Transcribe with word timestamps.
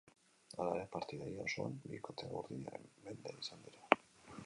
Hala 0.55 0.71
ere, 0.77 0.87
partida 0.95 1.27
ia 1.33 1.45
osoan 1.51 1.77
bikote 1.93 2.33
urdinaren 2.41 2.91
mende 3.07 3.39
izan 3.47 3.67
dira. 3.69 3.99